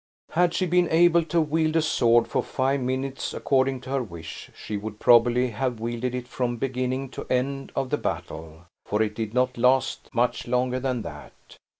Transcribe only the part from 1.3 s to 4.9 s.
wield a sword for five minutes, according to her wish, she